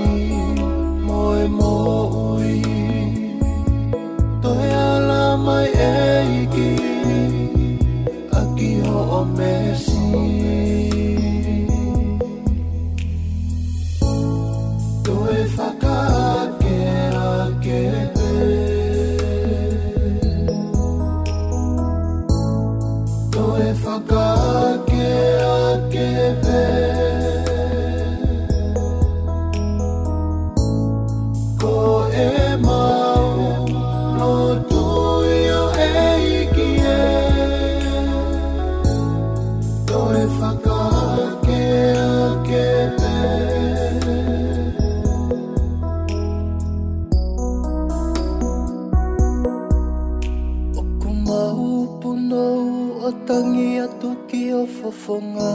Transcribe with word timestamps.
nga 55.22 55.54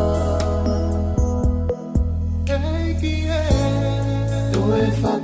Alpha 4.81 5.20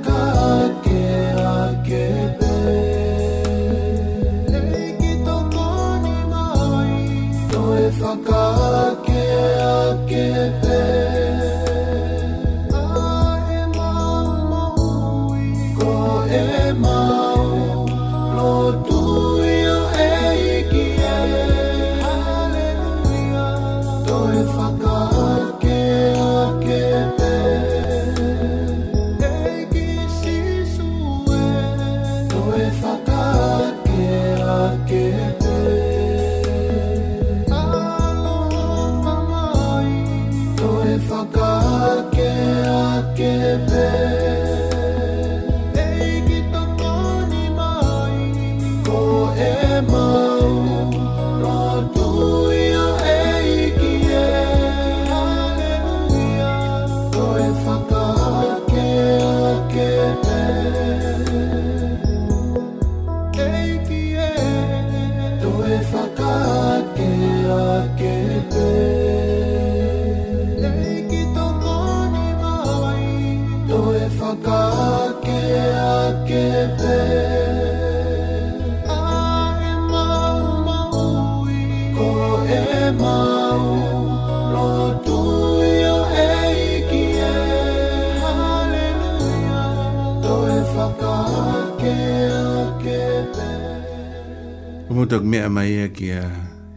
mai 95.58 95.70
e 95.74 95.78
ia 95.80 95.88
ki 95.88 96.10
a 96.12 96.24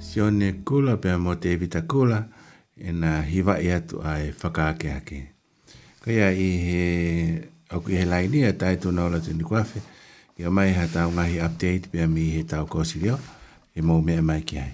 Sione 0.02 0.64
Kula 0.66 0.98
pia 0.98 1.18
mo 1.18 1.36
te 1.38 1.52
Evita 1.54 1.82
Kula 1.86 2.24
e 2.78 2.90
nga 3.00 3.22
hiwa 3.32 3.56
i 3.62 3.70
atu 3.78 3.96
a 4.02 4.14
e 4.26 4.34
whaka 4.40 4.62
ake 4.74 4.90
ake. 5.00 5.18
Kaya 6.04 6.28
i 6.34 6.50
he 6.66 6.84
au 7.72 7.80
ki 7.86 7.94
he 8.00 8.06
lai 8.10 8.26
ni 8.32 8.42
a 8.44 8.54
tai 8.62 8.76
tu 8.82 8.90
naula 8.92 9.22
tu 9.26 9.32
ni 9.38 9.44
kuafe 9.50 9.80
i 10.40 10.50
mai 10.58 10.74
ha 10.78 10.84
tau 10.96 11.10
ngahi 11.14 11.38
update 11.48 11.92
pia 11.92 12.08
mi 12.08 12.24
he 12.36 12.42
tau 12.44 12.66
kosi 12.74 12.98
leo 13.06 13.18
e 13.76 13.80
mo 13.88 14.02
mea 14.02 14.22
mai 14.30 14.42
ki 14.48 14.58
ai. 14.66 14.74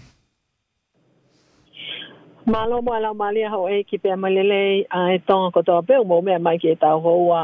Malo 2.52 2.80
mo 2.86 2.92
ala 2.96 3.12
mali 3.14 3.44
a 3.44 3.50
hoa 3.54 3.72
e 3.80 3.84
ki 3.88 3.98
pe 4.04 4.10
mai 4.22 4.32
lelei 4.38 4.74
a 4.98 5.12
e 5.20 5.20
tonga 5.28 5.50
kotoa 5.56 5.82
peo 5.88 6.04
mo 6.10 6.18
mea 6.26 6.40
mai 6.46 6.56
ki 6.64 6.68
e 6.80 6.80
tau 6.84 6.98
hoa 7.06 7.44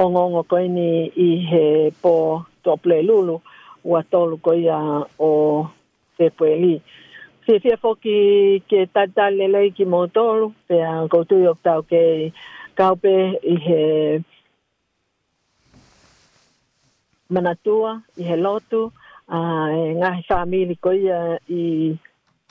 o 0.00 0.04
ngongo 0.10 0.42
koini 0.50 1.10
i 1.18 1.28
he 1.50 1.64
po 2.02 2.14
tople 2.64 3.02
lulu 3.08 3.36
ua 3.88 4.00
tolu 4.12 4.36
koia 4.44 4.78
o 5.18 5.30
se 6.16 6.30
fue 6.30 6.56
ni 6.58 6.82
se 7.46 7.60
fue 7.60 7.76
foki 7.76 8.62
ke 8.68 8.86
tal 8.86 9.12
tal 9.12 9.36
le 9.36 9.70
ki 9.72 9.84
motor 9.84 10.50
pe 10.68 10.80
a 10.82 11.04
go 11.10 11.24
tu 11.24 11.36
yo 11.42 11.54
tau 11.62 11.82
ke 11.82 12.32
kaupe 12.78 13.12
i 13.54 13.56
he 13.66 13.80
manatua 17.28 18.00
i 18.20 18.28
he 18.28 18.36
lotu 18.36 18.88
a 19.28 19.38
uh, 19.38 19.92
nga 20.00 20.10
family 20.28 20.76
ko 20.76 20.92
ia 20.92 21.38
i 21.48 21.62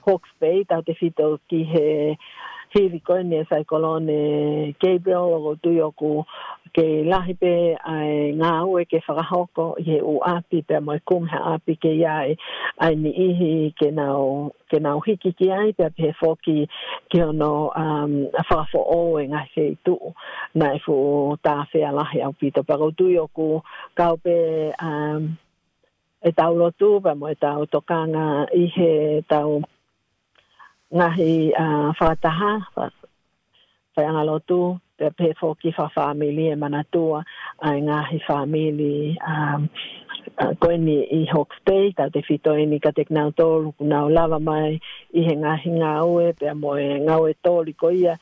Hawks 0.05 0.29
Bay 0.41 0.63
ta 0.69 0.81
te 0.85 0.93
fito 0.93 1.39
ki 1.49 1.59
he 1.73 1.87
hiri 2.73 2.99
ko 3.01 3.17
ni 3.21 3.41
sai 3.49 3.63
kolone 3.65 4.17
Gabriel 4.81 5.47
o 5.49 5.55
tu 5.63 5.69
yo 5.73 5.89
ku 5.91 6.13
ke 6.73 7.05
lahi 7.05 7.33
pe 7.37 7.49
ai 7.89 8.33
ngā 8.37 8.51
ue 8.67 8.81
ke 8.91 8.99
whakahoko 9.07 9.65
i 9.79 9.83
he 9.89 9.97
o 10.01 10.13
api 10.29 10.61
pe 10.69 10.79
mai 10.85 10.95
kum 11.11 11.27
he 11.33 11.41
api 11.51 11.75
ke 11.85 11.91
iai 11.99 12.31
e, 12.33 12.37
ai 12.85 12.93
ni 13.01 13.11
ihi 13.25 13.49
ke 13.81 13.89
nao 13.97 14.23
ke 14.73 14.79
nao 14.85 14.99
hiki 15.07 15.33
ki 15.41 15.51
ai 15.57 15.75
pe 15.81 15.89
pe 15.99 16.09
foki 16.21 16.57
ke 17.13 17.21
no 17.41 17.51
um, 17.83 18.15
a 18.25 18.43
whakafo 18.49 18.81
o 18.95 18.97
e 19.21 19.27
ngā 19.33 19.43
he 19.53 19.67
i 19.75 19.77
tu 19.85 19.97
na 20.63 20.71
e 20.73 20.81
fu 20.85 20.97
tā 21.49 21.55
whea 21.73 21.93
lahi 21.99 22.23
au 22.25 22.33
pito 22.41 22.63
pa 22.71 22.77
gautu 22.81 23.11
i 23.13 23.19
oku 23.27 23.49
kau 24.01 24.15
pe 24.25 24.35
um, 24.89 25.29
e 26.25 26.31
tau 26.41 26.57
rotu 26.63 26.89
pe 27.05 27.13
mo 27.19 27.29
e 27.29 27.37
tau 27.45 27.69
tokanga 27.75 28.27
i 28.65 28.65
he 28.77 28.91
tau 29.29 29.61
ngā 30.97 31.07
hi 31.19 31.31
uh, 31.65 31.93
whakataha 31.99 32.53
whaianga 32.77 34.23
lotu 34.31 34.61
pe 35.19 35.25
fo 35.39 35.47
ki 35.61 35.69
fa 35.77 35.85
family 35.97 36.45
e 36.53 36.55
mana 36.61 36.81
tua 36.93 37.19
ai 37.67 37.77
nga 37.85 37.97
hi 38.09 38.17
family 38.29 38.95
um 39.33 39.61
uh, 40.43 40.53
ko 40.61 40.67
ni 40.85 40.97
i 41.19 41.21
Hawke's 41.33 41.59
Bay 41.67 41.85
ka 41.97 42.03
te 42.13 42.21
fito 42.27 42.51
e 42.63 42.65
ni 42.71 42.77
ka 42.85 42.91
te 42.97 43.03
knau 43.09 43.29
tolu 43.39 43.69
ku 43.77 43.83
nau 43.93 44.07
mai 44.49 44.69
i 45.19 45.25
he 45.27 45.33
ngā 45.41 45.53
hi 45.63 45.69
ngā 45.81 45.93
ue 46.11 46.25
pe 46.39 46.45
a 46.53 46.55
moe 46.63 46.87
ngā 47.05 47.15
ue 47.25 47.31
tolu 47.45 47.71
ko 47.81 47.87
ia 48.01 48.13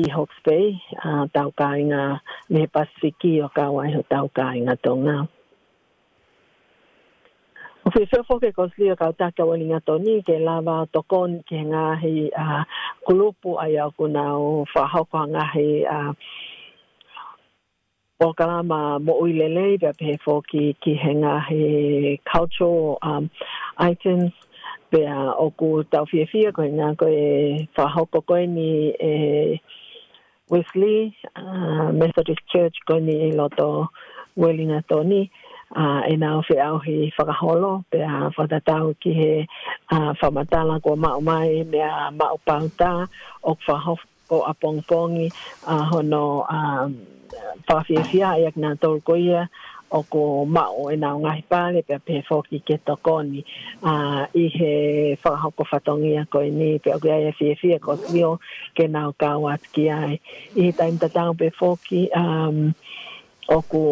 i 0.00 0.02
Hawke's 0.14 0.40
Bay 0.46 0.64
uh, 1.08 1.24
tau 1.36 1.50
ka 1.60 1.68
i 1.82 1.84
me 2.52 2.62
pasiki 2.76 3.32
o 3.46 3.48
ka 3.56 3.64
ho 3.96 4.02
tau 4.14 4.26
ka 4.40 4.44
i 4.58 4.64
ngā 4.66 4.74
tonga 4.88 5.16
Ofe 7.90 8.06
se 8.06 8.18
fo 8.22 8.34
ke 8.38 8.50
kosli 8.54 8.86
ka 8.98 9.06
ta 9.18 9.28
ka 9.36 9.42
wani 9.50 9.64
nga 9.66 9.80
toni 9.86 10.12
ke 10.26 10.34
lava 10.46 10.86
tokon 10.94 11.32
ke 11.48 11.56
nga 11.70 11.82
hi 12.02 12.28
a 12.38 12.46
kulupu 13.04 13.50
aya 13.64 13.84
kuna 13.98 14.22
o 14.38 14.64
fa 14.72 14.82
ha 14.92 15.00
ko 15.10 15.18
nga 15.32 15.42
hi 15.54 15.68
a 15.96 16.14
o 18.26 18.28
kala 18.38 18.62
ma 18.70 18.78
mo 19.04 19.12
uilele 19.24 19.66
da 19.82 19.90
pe 19.98 20.08
fo 20.26 20.34
ki 20.52 20.62
ki 20.82 20.92
henga 21.02 21.34
hi 21.48 21.62
cultural 22.30 22.98
um 23.10 23.24
items 23.90 24.32
pe 24.90 25.00
a 25.18 25.34
o 25.34 25.46
ku 25.58 25.68
ta 25.90 26.04
fie 26.12 26.24
fie 26.30 26.52
ko 26.56 26.62
nga 26.76 26.86
ko 27.00 27.06
e 27.18 27.26
fa 27.74 27.84
ha 27.96 28.00
ko 28.12 28.18
ko 28.28 28.34
ni 28.56 28.70
e 29.10 29.12
Wesley 30.50 31.10
Methodist 31.98 32.46
Church 32.52 32.76
ko 32.86 32.94
ni 33.02 33.16
e 33.32 33.34
loto 33.38 33.90
Wellington 34.36 35.06
ni 35.10 35.22
uh, 35.76 36.02
e 36.08 36.16
nā 36.18 36.32
o 36.38 36.42
whiau 36.48 36.80
he 36.84 37.12
whakaholo 37.18 37.72
pe 37.90 38.00
a 38.02 38.30
whatatau 38.36 38.94
ki 39.00 39.12
he 39.14 39.48
uh, 39.92 40.12
whamatala 40.22 40.80
kua 40.82 40.96
mau 40.96 41.20
mai 41.20 41.62
me 41.64 41.80
a 41.80 42.10
mau 42.10 42.38
pauta 42.46 43.08
o 43.44 43.56
whahof 43.66 44.00
o 44.30 44.40
a 44.42 44.54
pongpongi 44.54 45.30
hono 45.92 46.44
a 46.48 46.62
um, 46.84 46.94
whawhiawhia 47.68 48.38
e 48.46 48.52
nā 48.60 48.74
tōrko 48.84 49.18
ia 49.20 49.48
o 49.90 50.02
ko 50.06 50.44
mao 50.44 50.86
e 50.94 50.96
nā 51.02 51.08
o 51.16 51.20
ngahi 51.24 51.42
pāle 51.50 51.82
pe 51.86 51.94
a 51.94 51.98
pe 51.98 52.20
whoki 52.28 52.60
ke 52.62 52.78
tokoni 52.86 53.42
a 53.82 53.94
uh, 53.94 54.26
i 54.34 54.44
he 54.58 54.72
whakahoko 55.24 55.66
whatongi 55.72 56.14
a 56.22 56.26
koe 56.26 56.46
ni 56.58 56.70
pe 56.78 56.90
a 56.94 56.98
kui 56.98 57.10
whiawhia 57.10 57.80
ko 57.80 57.96
tio 58.06 58.36
ke 58.74 58.86
nā 58.88 59.06
o 59.08 59.12
kāwat 59.22 59.66
ki 59.72 59.88
ai 59.90 60.12
i 60.56 60.66
he 60.68 60.72
taim 60.82 60.98
tatau 61.02 61.34
pe 61.42 61.50
whoki 61.62 62.06
um, 62.14 62.70
o 63.50 63.58
ko 63.66 63.82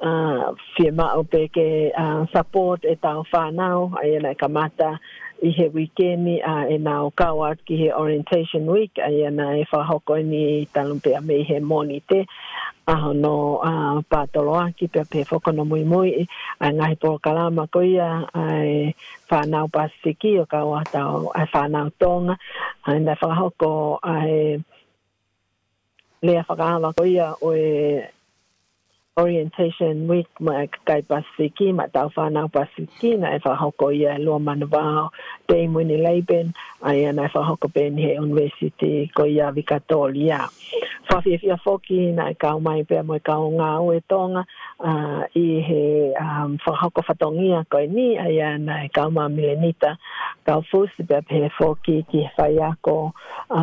whema 0.00 1.14
o 1.14 1.22
peke 1.24 1.90
uh, 1.96 2.26
support 2.32 2.84
e 2.84 2.96
tau 2.96 3.24
whanau 3.32 3.90
a 4.00 4.06
e 4.06 4.18
nei 4.18 4.36
i 5.44 5.50
he 5.50 5.68
weekend 5.68 6.26
uh, 6.40 6.64
e 6.66 6.78
nā 6.78 7.04
o 7.04 7.10
kawat 7.10 7.58
ki 7.66 7.76
he 7.76 7.92
orientation 7.92 8.64
week 8.66 8.92
a 8.96 9.10
e 9.10 9.28
nei 9.30 9.64
whahoko 9.70 10.16
ni 10.24 10.62
i 10.62 10.64
talumpea 10.66 11.20
me 11.22 11.42
he 11.44 11.58
moni 11.60 12.00
te 12.08 12.26
a 12.88 12.92
uh, 12.94 13.12
no 13.12 13.58
uh, 13.60 14.00
pātolo 14.10 14.56
aki 14.62 14.88
pia 14.88 15.04
pe 15.04 15.24
whoko 15.28 15.52
no 15.54 15.64
mui 15.64 15.84
mui 15.84 16.20
e, 16.22 16.26
a 16.60 16.70
ngahi 16.72 16.96
pō 16.96 17.18
kalama 17.20 17.66
ia, 17.84 18.24
a 18.32 18.64
e 18.64 18.94
whanau 19.28 19.68
pasiki 19.68 20.38
o 20.40 20.46
kawat 20.46 20.94
a 20.94 21.04
e 21.42 21.44
whanau 21.52 21.92
tonga 22.00 22.38
a 22.84 22.94
e 22.94 23.00
whahoko 23.04 23.98
a 24.02 24.16
e 24.28 24.62
lea 26.22 26.42
whakaala 26.48 26.94
koia 26.96 27.34
o 27.42 27.52
e 27.54 28.04
orientation 29.16 29.94
week 30.12 30.28
ma 30.44 30.52
kai 30.86 31.00
pasiki 31.10 31.66
ma 31.74 31.84
tau 31.94 32.08
fa 32.14 32.24
na 32.34 32.42
pasiki 32.56 33.10
na 33.20 33.28
e 33.36 33.38
fa 33.44 33.52
hoko 33.62 33.88
ia 33.98 34.18
lo 34.26 34.36
manwa 34.38 35.08
te 35.48 35.56
mo 35.72 35.80
ni 35.80 35.96
leben 36.06 36.52
ai 36.84 37.00
na 37.16 37.24
fa 37.34 37.40
e 37.40 37.46
hoko 37.48 37.68
ben 37.74 37.96
he 37.96 38.12
university 38.20 39.08
ko 39.16 39.24
ia 39.24 39.48
vikatolia 39.56 40.40
fa 41.08 41.20
fi 41.24 41.38
fi 41.40 41.48
foki 41.64 42.00
na 42.18 42.28
e 42.28 42.34
ka 42.34 42.58
mai 42.60 42.82
pe 42.84 43.00
mo 43.02 43.14
e 43.16 43.20
ka 43.28 43.36
nga 43.56 43.70
o 43.80 43.98
tonga 44.10 44.42
a 44.84 44.92
i 45.44 45.46
he 45.68 45.84
um 46.20 46.58
fa 46.60 46.76
hoko 46.82 47.00
fa 47.08 47.14
tonga 47.14 47.64
ko 47.72 47.80
ni 47.96 48.18
ai 48.18 48.58
na 48.58 48.76
ka 48.94 49.08
ma 49.08 49.28
milenita 49.28 49.96
ka 50.46 50.60
fus 50.68 50.92
pe 51.08 51.18
pe 51.30 51.48
foki 51.56 51.96
ki 52.12 52.28
fa 52.36 52.52
ya 52.58 52.68
ko 52.84 53.16
a 53.48 53.60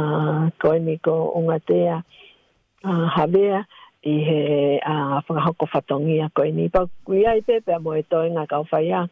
ko 0.62 0.72
ni 0.81 0.98
ko 0.98 1.29
unga 1.38 1.60
te 1.60 1.81
a 1.93 2.01
uh, 2.83 3.62
i 4.05 4.10
he 4.19 4.81
a 4.83 4.89
uh, 4.91 5.22
whakahoko 5.24 5.63
whatongi 5.72 6.19
ako 6.25 6.43
i 6.43 6.51
ni 6.51 6.67
pakui 6.67 7.24
ai 7.25 7.39
pepe 7.41 7.72
a 7.74 7.79
moe 7.79 8.01
toi 8.03 8.27
ngā 8.29 8.43
kau 8.51 8.65
a 8.69 9.07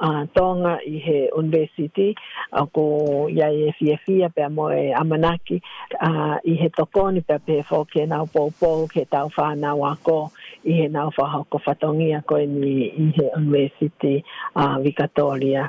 uh, 0.00 0.26
tonga 0.34 0.72
i 0.86 0.98
he 0.98 1.28
university 1.38 2.16
a 2.52 2.66
ko 2.66 3.28
iai 3.30 3.68
e 3.68 3.72
fia 3.78 3.96
fia 4.04 4.28
pe 4.28 4.42
a 4.42 4.48
moe 4.50 4.90
amanaki 4.92 5.60
a 6.00 6.38
i 6.44 6.54
he 6.62 6.68
tokoni 6.68 7.22
pe 7.26 7.34
a 7.34 7.38
pefo 7.38 7.84
ke 7.86 8.06
nau 8.06 8.26
poupou 8.26 8.88
ke 8.88 9.06
tau 9.06 9.28
whanau 9.36 9.86
ako 9.86 10.32
i 10.66 10.72
he 10.80 10.88
nau 10.88 11.10
whakahoko 11.10 11.62
whatongi 11.66 12.14
ako 12.18 12.36
i 12.42 12.46
ni 12.46 12.74
i 12.90 13.04
he 13.14 13.30
university 13.38 14.24
a 14.56 14.60
uh, 14.60 14.76
Vikatoria 14.82 15.68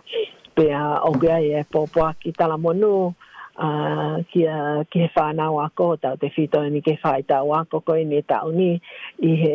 pe 0.55 0.71
a 0.71 1.05
ogea 1.05 1.37
e 1.61 1.63
popoa 1.69 2.15
ki 2.19 2.31
tala 2.31 2.57
monu 2.57 3.13
kia 4.33 4.53
ki 4.91 4.99
he 4.99 5.09
whānau 5.15 5.61
ako, 5.63 5.95
tau 6.01 6.17
te 6.19 6.29
whito 6.37 6.61
ni 6.69 6.81
ke 6.83 6.95
whai 7.03 7.23
tau 7.23 7.47
ako 7.55 7.79
koi 7.87 8.03
ni 8.03 8.19
tau 8.21 8.51
ni 8.51 8.81
i 9.23 9.29
he 9.43 9.53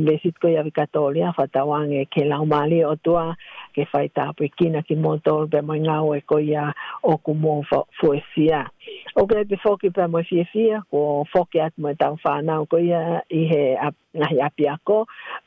mesit 0.00 0.40
koi 0.40 0.56
awi 0.56 0.72
katolia, 0.72 1.32
whatau 1.36 1.68
ange 1.78 2.06
ke 2.08 2.24
laumali 2.24 2.80
o 2.84 2.94
tua, 2.96 3.36
ke 3.74 3.84
whai 3.92 4.08
tau 4.08 4.32
pui 4.32 4.48
kina 4.56 4.82
ki 4.82 4.94
motor, 4.94 5.46
be 5.46 5.60
mai 5.60 5.78
ngau 5.84 6.14
e 6.16 6.20
koi 6.20 6.54
a 6.64 6.72
oku 7.02 7.34
mō 7.34 7.62
fuesia. 8.00 8.64
Fo, 8.72 8.80
o 9.16 9.22
ke 9.28 9.38
te 9.48 9.56
whoki 9.64 9.88
pa 9.94 10.06
mo 10.08 10.20
fia 10.28 10.44
fia, 10.52 10.76
ko 10.90 11.24
whoki 11.32 11.60
atu 11.60 11.80
mo 11.84 11.90
tau 11.98 12.16
whanau 12.24 12.64
ko 12.70 12.76
ia 12.78 13.00
i 13.28 13.40
he 13.50 13.62
ngahi 14.18 14.38
api 14.48 14.64
ako, 14.68 14.98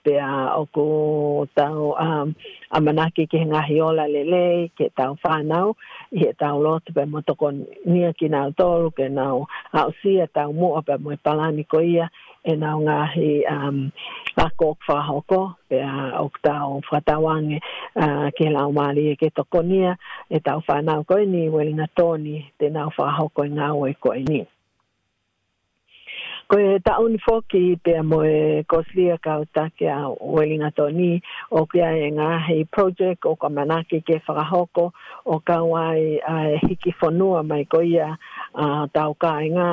pe 0.04 0.14
a 0.22 0.56
o 0.58 0.64
ko 0.76 0.86
tau 1.58 1.94
um, 2.04 2.34
amanake 2.78 3.28
ki 3.32 3.38
he 3.42 3.46
ngahi 3.50 3.78
ola 3.86 4.06
lelei, 4.10 4.70
ke 4.78 4.90
tau 4.98 5.16
whanau, 5.26 5.76
i 6.12 6.16
he 6.26 6.30
tau 6.42 6.58
lotu 6.66 6.94
pa 6.96 7.06
mo 7.06 7.22
toko 7.22 7.52
nia 7.92 8.14
ki 8.14 8.28
nau 8.34 8.52
tolu, 8.60 8.92
ke 8.92 9.06
nau 9.10 9.46
hausia 9.74 10.28
tau 10.34 10.54
mua 10.54 10.82
pa 10.82 10.98
mo 10.98 11.12
palani 11.26 11.64
ko 11.70 11.80
ia, 11.82 12.10
e 12.50 12.54
na 12.62 12.76
o 12.78 12.80
ngahi 12.86 13.34
um, 13.58 13.78
lako 14.38 14.66
ok 14.78 14.82
wha 14.92 15.02
hoko, 15.10 15.40
pe 15.70 15.78
a 15.94 16.22
ok 16.26 16.34
tau 16.46 16.72
whatawange 16.94 17.58
uh, 18.04 18.28
ke 18.38 18.46
lau 18.56 18.70
maari 18.76 19.04
e 19.14 19.16
ke 19.20 19.28
tokonia, 19.38 19.92
e 20.30 20.38
tau 20.46 20.60
whanau 20.70 21.02
koe 21.10 21.24
ni, 21.34 21.42
weli 21.54 21.74
na 21.80 21.88
tōni, 22.00 22.36
te 22.60 22.66
nau 22.76 22.90
wha 22.98 23.08
hoko 23.18 23.40
i 23.48 23.50
e 23.50 23.58
ngā 23.58 23.68
oe 23.82 23.92
koe 24.04 24.20
ni. 24.30 24.40
Ko 26.46 26.60
e 26.62 26.78
ta 26.86 27.00
un 27.02 27.16
foki 27.18 27.74
pe 27.84 27.94
mo 28.06 28.20
e 28.22 28.62
koslia 28.70 29.16
ka 29.22 29.40
ta 29.58 29.64
ke 29.74 29.88
a 29.90 30.12
welinga 30.14 30.68
toni 30.78 31.08
o 31.50 31.64
ke 31.66 31.80
a 31.82 31.88
en 32.06 32.20
hei 32.48 32.68
project 32.78 33.26
o 33.26 33.34
ka 33.36 33.50
manaki 33.50 34.04
ke 34.06 34.20
whakahoko 34.28 34.84
o 35.26 35.36
ka 35.40 35.56
wai 35.66 36.20
a 36.32 36.36
hiki 36.68 36.94
whanua 37.00 37.42
mai 37.44 37.64
ko 37.66 37.82
ia 37.82 38.12
a 38.54 38.68
tau 38.94 39.16
ka 39.26 39.32
e 39.42 39.50
ngā 39.58 39.70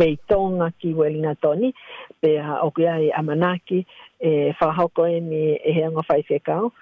mei 0.00 0.16
tonga 0.32 0.70
ki 0.80 0.94
welinga 1.02 1.34
toni 1.44 1.74
pe 2.22 2.38
o 2.64 2.70
ke 2.72 2.88
a 2.88 3.20
manaki 3.28 3.84
e 4.20 4.32
whakahoko 4.56 5.02
e 5.18 5.20
ni 5.28 5.44
e 5.60 5.72
nga 5.76 5.92
ngofai 5.92 6.22
whekau 6.30 6.72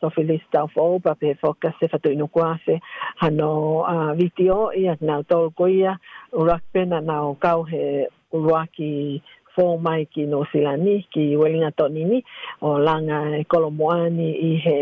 so 0.00 0.08
fi 0.10 0.22
li 0.24 0.38
staff 0.48 0.72
o 0.78 0.98
pa 1.04 1.12
pe 1.20 1.34
foca 1.40 1.72
se 1.78 1.88
fatu 1.92 2.08
inu 2.12 2.28
quase 2.32 2.78
hanno 3.22 3.82
a 3.84 4.12
vitio 4.18 4.70
e 4.70 4.88
a 4.88 4.96
na 5.00 5.22
tol 5.28 5.50
coia 5.56 5.98
urak 6.40 6.62
pena 6.72 7.00
na 7.00 7.16
o 7.28 7.34
cauhe 7.34 8.06
uruaki 8.36 9.22
fo 9.54 9.76
mai 9.84 10.06
ki 10.12 10.22
no 10.32 10.44
silani 10.52 11.04
ki 11.12 11.36
welina 11.36 11.70
tonini 11.78 12.22
o 12.62 12.78
langa 12.78 13.18
e 13.40 13.44
kolomoani 13.44 14.28
i 14.50 14.52
he 14.64 14.78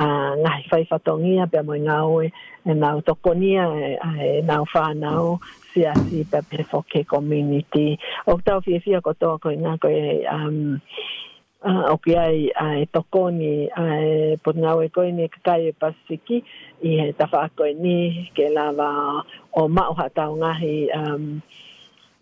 a 0.00 0.06
uh, 0.06 0.32
nga 0.38 0.52
fai 0.70 0.82
fatongia 0.90 1.46
pe 1.50 1.58
mo 1.66 1.74
nga 1.74 1.96
o 2.06 2.22
e 2.22 2.28
na 2.74 2.94
toponia 3.02 3.64
e, 3.74 3.98
e 4.38 4.42
na 4.46 4.62
fa 4.72 4.94
na 4.94 5.10
o 5.26 5.40
si 5.72 5.80
asi 5.86 6.22
pe 6.30 6.38
pe 6.50 6.62
foke 6.62 7.02
community 7.04 7.98
o 8.26 8.34
tau 8.46 8.60
fi 8.62 8.78
fi 8.78 9.00
ko 9.02 9.12
to 9.20 9.38
ko 9.42 9.50
nga 9.62 9.74
ko 9.82 9.88
e 9.90 10.22
um, 10.30 10.78
Ah, 11.66 11.82
o 11.92 11.96
ke 12.02 12.14
ai 12.14 12.36
a 12.54 12.66
e 12.82 12.86
tokoni 12.94 13.52
a 13.84 13.86
e 14.10 14.36
potnau 14.44 14.78
e 14.86 14.88
koe 14.94 15.08
ni 15.16 15.24
ka 15.32 15.38
kai 15.48 15.62
e 15.70 15.72
pasiki 15.80 16.36
i 16.88 16.90
he 17.00 17.06
tawha 17.18 17.40
koe 17.58 17.72
ni 17.84 17.96
ke 18.36 18.44
lava 18.56 18.88
o 19.60 19.66
mao 19.76 19.92
ha 19.98 20.06
tau 20.18 20.30
ngahi 20.40 20.74
um, 21.00 21.24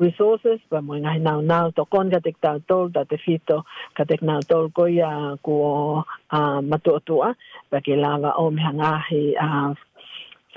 resources 0.04 0.58
pa 0.70 0.78
mo 0.86 0.94
ngai 1.04 1.18
nau 1.26 1.38
nau 1.50 1.66
to 1.76 1.82
kon 1.92 2.06
ka 2.14 2.18
tek 2.26 2.36
tau 2.44 2.58
tol 2.68 2.86
ta 2.94 3.02
te 3.10 3.16
fito 3.24 3.58
ka 3.96 4.02
tek 4.10 4.20
nau 4.28 4.40
tol 4.50 4.66
ko 4.76 4.84
ya 5.00 5.12
ku 5.44 5.52
a 5.68 5.72
uh, 6.38 6.58
matu 6.70 6.90
atua 7.00 7.28
pa 7.70 7.76
ke 7.84 7.94
lava 8.04 8.30
o 8.42 8.44
me 8.56 8.62
ngahi 8.80 9.24
a 9.46 9.48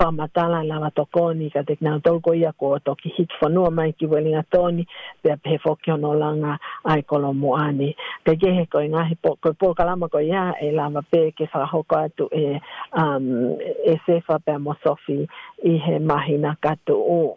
whamatala 0.04 0.62
la 0.64 0.80
watokoni 0.80 1.50
ka 1.52 1.62
te 1.62 1.76
kina 1.76 2.00
ko 2.00 2.32
ia 2.34 2.52
ko 2.56 2.78
toki 2.80 3.12
hit 3.16 3.28
whanua 3.40 3.70
mai 3.70 3.92
ki 3.92 4.06
welinga 4.06 4.42
tōni 4.52 4.86
pia 5.22 5.36
pe 5.36 5.58
whoki 5.64 5.90
ono 5.90 6.14
langa 6.14 6.58
ai 6.84 7.02
kolo 7.02 7.32
moani. 7.32 7.94
Ka 8.24 8.32
kehe 8.34 8.62
nga 8.66 8.80
ngahi 8.84 9.14
po, 9.22 9.36
koi 9.42 9.52
pōkalama 9.52 10.08
koi 10.08 10.26
ia 10.28 10.54
e 10.60 10.70
la 10.72 10.88
mape 10.90 11.32
ke 11.36 11.44
whahoko 11.54 11.96
atu 11.98 12.28
e, 12.32 12.60
um, 12.96 13.56
e 13.90 14.00
sefa 14.06 14.38
pe 14.38 14.56
mo 14.58 14.74
sofi 14.84 15.26
i 15.64 15.72
he 15.84 15.98
mahina 15.98 16.56
katu 16.62 16.94
o. 16.96 17.36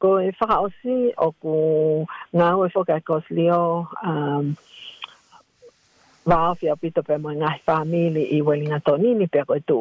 Ko 0.00 0.20
e 0.20 0.32
whakaosi 0.40 1.12
o 1.18 1.32
ku 1.42 1.54
ngā 2.34 2.48
ue 2.58 2.68
whoka 2.74 3.00
kos 3.06 3.24
lio 3.30 3.84
um, 4.06 4.56
Vaafia 6.26 6.74
pito 6.76 7.02
pe 7.06 7.16
mai 7.22 7.36
ngai 7.38 7.60
family 7.64 8.22
i 8.36 8.40
welinga 8.42 8.78
toni 8.84 9.14
ni 9.14 9.26
pe 9.30 9.40
koe 9.48 9.60
tu 9.68 9.76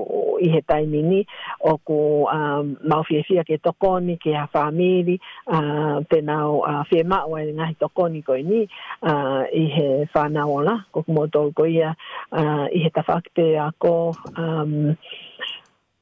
i 0.46 0.52
he 0.54 0.60
taimi 0.70 1.02
ni 1.10 1.20
o 1.62 1.72
ku 1.88 1.98
uh, 2.38 2.62
mawhia 2.90 3.22
fia 3.28 3.44
ke 3.44 3.58
tokoni 3.58 4.18
ke 4.22 4.32
a 4.38 4.46
family 4.54 5.18
uh, 5.56 5.98
tenau 6.10 6.62
uh, 6.70 6.84
fie 6.90 7.02
maua 7.04 7.42
i 7.42 7.50
ngai 7.58 7.74
tokoni 7.82 8.22
koe 8.28 8.42
ni 8.50 8.62
i 8.62 9.62
he 9.76 9.88
whanau 10.14 10.54
ola 10.62 10.76
koku 10.94 11.12
mo 11.18 11.26
tolu 11.34 11.52
koe 11.58 11.70
ia 11.74 11.90
i 12.78 12.80
he 12.86 12.90
tawhakte 12.96 13.46
a 13.66 13.72
ko 13.82 14.14
um, 14.38 14.74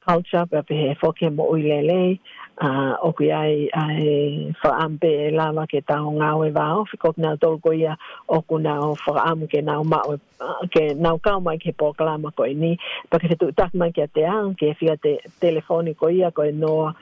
culture 0.05 0.45
pe 0.51 0.59
pe 0.67 0.73
he 0.81 0.91
foke 1.01 1.23
mo 1.31 1.43
uilelei 1.55 2.19
a 2.57 2.97
o 3.01 3.11
ki 3.13 3.31
ai 3.31 3.69
ai 3.73 4.53
fa 4.61 4.69
ampe 4.85 5.07
e 5.27 5.31
la 5.31 5.51
ma 5.51 5.65
ke 5.65 5.81
ta 5.81 6.01
un 6.05 6.21
au 6.21 6.43
e 6.43 6.49
va 6.51 6.77
o 6.77 6.83
fiko 6.85 7.13
na 7.17 7.35
to 7.35 7.57
ko 7.59 7.71
ia 7.73 7.97
o 8.29 8.41
ku 8.41 8.59
na 8.59 8.79
o 8.79 8.93
fa 8.95 9.13
am 9.31 9.47
ke 9.47 9.61
na 9.61 9.81
ma 9.83 10.01
ke 10.73 10.93
na 10.95 11.17
ka 11.17 11.39
ma 11.39 11.55
ke 11.57 11.73
po 11.77 11.93
kla 11.93 12.17
ma 12.17 12.29
ko 12.31 12.45
ni 12.45 12.77
pa 13.09 13.17
ke 13.17 13.35
tu 13.39 13.51
tak 13.51 13.73
ma 13.73 13.89
ke 13.89 14.05
te 14.13 14.25
an 14.25 14.53
ke 14.55 14.73
fia 14.79 14.97
te 14.97 15.17
telefoniko 15.41 16.09
ia 16.13 16.31
ko 16.31 16.43
no 16.51 16.93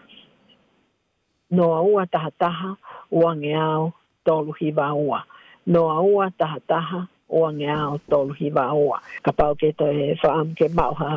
no 1.51 1.74
a 1.74 1.81
ua 1.84 2.05
ta 2.05 2.29
ta 2.39 2.50
ha 2.50 2.75
o 3.12 3.27
ange 3.27 3.51
ao 3.53 3.93
to 4.25 4.39
lu 4.41 4.53
hi 4.60 4.72
va 4.72 4.93
ua 4.96 5.24
no 5.67 5.89
a 5.89 6.00
ua 6.00 6.29
ta 6.39 6.55
ta 6.67 6.79
ha 6.79 7.01
o 7.27 7.43
ange 7.46 7.67
ao 7.67 8.00
to 8.10 8.24
lu 8.24 8.34
hi 8.39 8.50
va 8.55 8.72
ua 8.74 9.03
ka 9.24 9.31
pa 9.31 9.51
ke 9.60 9.74
to 9.75 9.91
e 9.91 10.15
fa 10.24 10.31
am 10.39 10.55
ke 10.55 10.70
ma 10.74 10.88
ha 10.96 11.10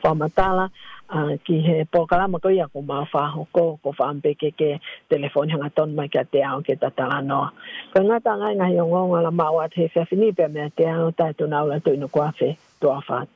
fa 0.00 0.12
matala 0.16 0.64
uh, 0.64 0.90
uh, 1.12 1.32
ki 1.44 1.60
he 1.60 1.76
pokalama 1.84 2.40
ko 2.40 2.48
ia 2.48 2.68
ko 2.68 2.80
ma 2.82 3.04
fa 3.04 3.28
ho 3.36 3.44
ko 3.52 3.78
ko 3.82 3.92
fa 3.92 4.08
ampe 4.12 4.32
ke 4.36 4.52
ke 4.56 4.80
telefon 5.10 5.48
hanga 5.52 5.68
ton 5.70 5.92
mai 5.94 6.08
ka 6.08 6.24
te 6.24 6.40
au 6.42 6.60
ke 6.64 6.76
tata 6.80 7.20
no 7.20 7.50
ko 7.92 8.00
na 8.02 8.18
ta 8.20 8.34
ngai 8.40 8.56
ngai 8.56 8.72
yo 8.76 8.84
ngong 8.88 9.14
ala 9.20 9.30
ma 9.30 9.50
wa 9.52 9.66
te 9.68 9.88
fa 9.92 10.04
fini 10.08 10.32
pe 10.32 10.48
me 10.48 10.70
te 10.76 10.88
au 10.88 11.10
ta 11.12 11.32
tu 11.36 11.46
na 11.46 11.60
ala 11.60 11.80
tu 11.80 11.96
no 11.96 12.08
kwa 12.08 12.32
fe 12.38 12.56
to 12.80 12.90
afa 12.90 13.26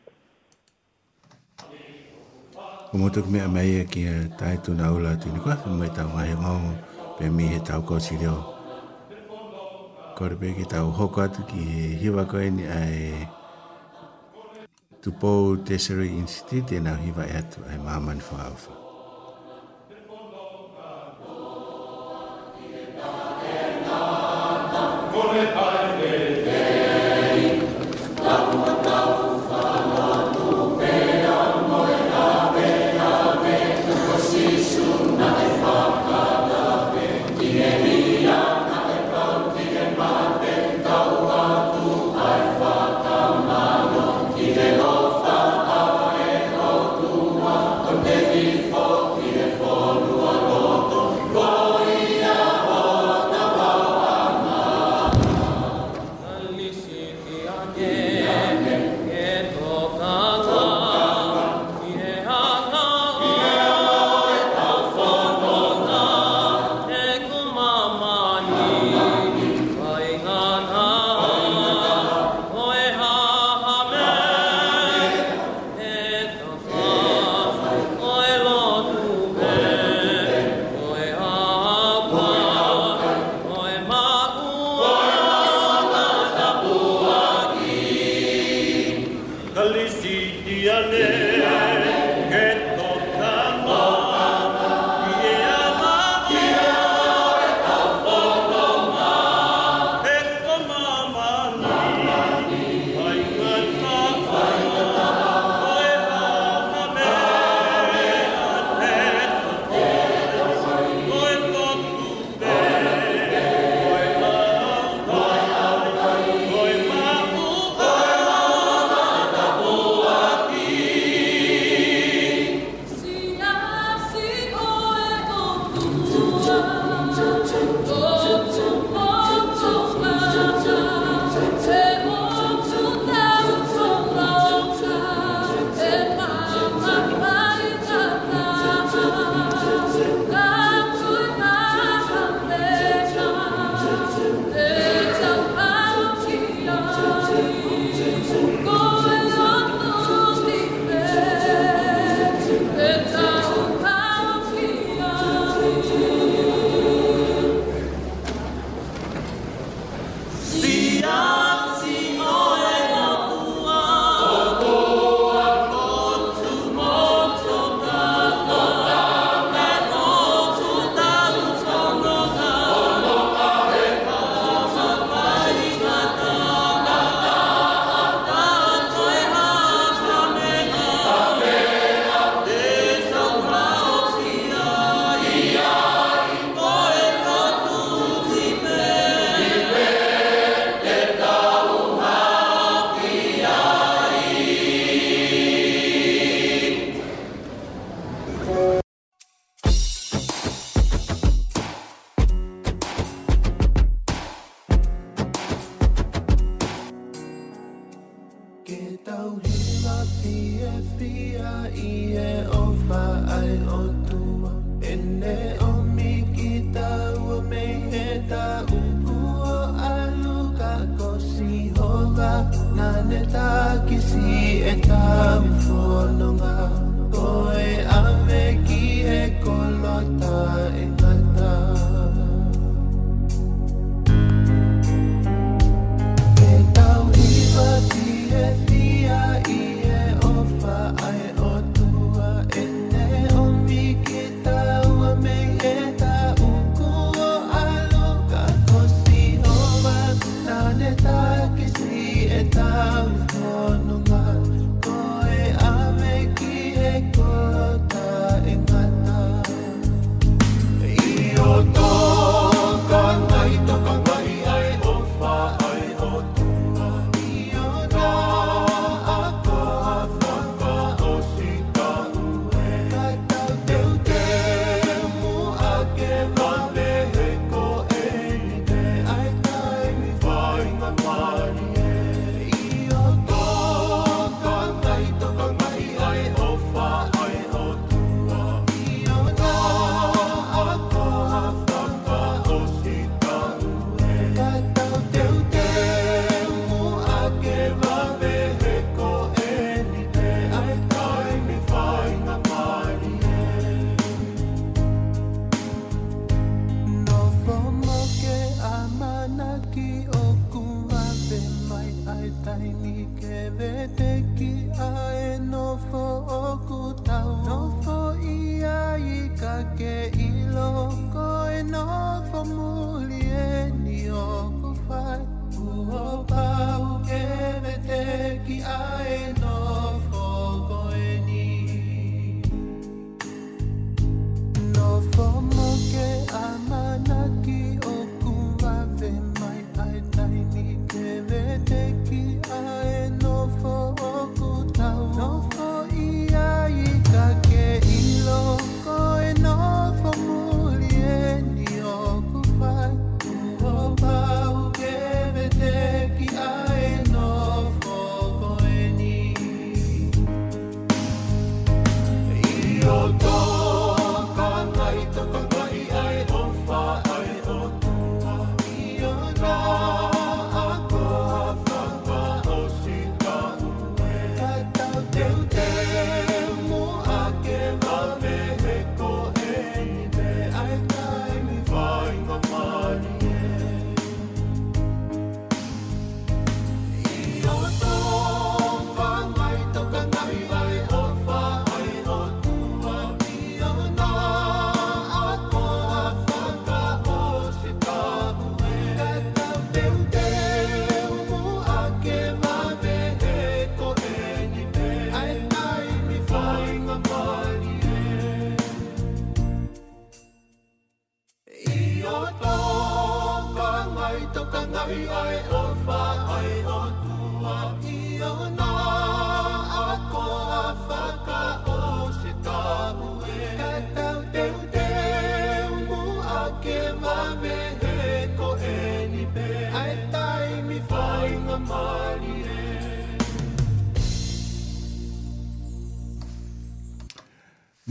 ko 2.91 2.95
mo 2.99 3.09
tuk 3.09 3.29
me 3.29 3.41
a 3.45 3.49
mai 3.49 3.85
ki 3.93 4.01
ta 4.41 4.57
tu 4.65 4.73
na 4.75 4.89
ala 4.91 5.17
tu 5.21 5.29
no 5.33 5.39
kwa 5.45 5.55
fe 5.61 5.69
mai 5.71 5.91
ta 5.97 6.03
wa 6.13 6.25
yo 6.25 6.37
ngong 6.43 6.67
pe 7.21 7.29
mi 7.29 7.45
he 7.53 7.61
ta 7.61 7.81
ko 7.81 7.99
si 8.01 8.17
ko 10.17 10.25
re 10.29 10.37
pe 10.41 10.57
ki 10.57 10.65
ta 10.65 10.81
ho 10.81 11.07
ko 11.13 11.23
ki 11.49 11.61
hi 12.01 12.09
ba 12.15 12.25
ko 12.25 12.41
ni 12.41 12.65
ai 12.65 12.97
Du 15.07 15.13
på 15.13 15.57
Desiree 15.69 16.09
Institut, 16.19 16.69
den 16.71 16.87
auch 16.89 16.99
hier 16.99 17.15
war, 17.17 17.25
er 17.27 17.39
hat 17.39 17.57
ein 17.73 17.85
Mann 18.05 18.21
vorauf. 18.21 18.69
Amen. 25.31 25.56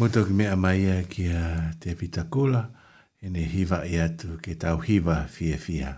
Mwoto 0.06 0.22
ki 0.22 0.38
mea 0.38 0.54
mai 0.54 0.86
ia 0.86 1.02
ki 1.10 1.24
a 1.34 1.42
te 1.82 1.96
pitakula, 1.98 2.60
ene 3.26 3.42
hiva 3.42 3.80
i 3.90 3.96
atu 3.98 4.36
ki 4.38 4.54
tau 4.62 4.78
hiva 4.78 5.26
fia 5.26 5.58
fia. 5.58 5.90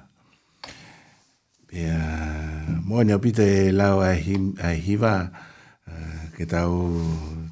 Pea, 1.67 1.99
mwoni 2.87 3.11
au 3.11 3.19
pita 3.19 3.43
e 3.43 3.71
lau 3.75 3.99
a 3.99 4.69
hiva, 4.85 5.13
eh, 5.91 6.23
ki 6.39 6.43
tau 6.53 6.73